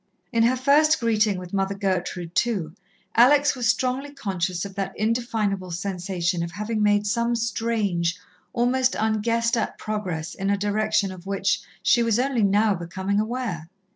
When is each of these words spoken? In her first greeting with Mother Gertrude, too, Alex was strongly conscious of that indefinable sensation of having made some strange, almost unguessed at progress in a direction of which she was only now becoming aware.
In 0.31 0.41
her 0.41 0.55
first 0.55 0.99
greeting 0.99 1.37
with 1.37 1.53
Mother 1.53 1.75
Gertrude, 1.75 2.33
too, 2.33 2.73
Alex 3.15 3.55
was 3.55 3.69
strongly 3.69 4.11
conscious 4.11 4.65
of 4.65 4.73
that 4.73 4.97
indefinable 4.97 5.69
sensation 5.69 6.41
of 6.43 6.49
having 6.53 6.81
made 6.81 7.05
some 7.05 7.35
strange, 7.35 8.17
almost 8.51 8.95
unguessed 8.99 9.55
at 9.55 9.77
progress 9.77 10.33
in 10.33 10.49
a 10.49 10.57
direction 10.57 11.11
of 11.11 11.27
which 11.27 11.61
she 11.83 12.01
was 12.01 12.17
only 12.17 12.41
now 12.41 12.73
becoming 12.73 13.19
aware. 13.19 13.69